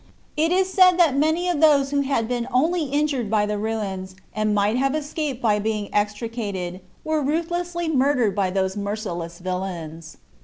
It 0.35 0.51
is 0.51 0.73
said 0.73 0.93
that 0.93 1.15
many 1.15 1.47
of 1.47 1.61
those 1.61 1.91
who 1.91 1.99
had 2.01 2.27
been 2.27 2.47
only 2.51 2.85
injured 2.85 3.29
by 3.29 3.45
the 3.45 3.59
ruins, 3.59 4.15
and 4.35 4.55
might 4.55 4.75
have 4.77 4.95
escaped 4.95 5.43
by 5.43 5.59
being 5.59 5.93
extricated, 5.93 6.81
were 7.03 7.21
ruthlessly 7.21 7.87
murdered 7.87 8.35
by 8.35 8.49
those 8.49 8.75
merciless 8.75 9.37
villains. 9.37 10.17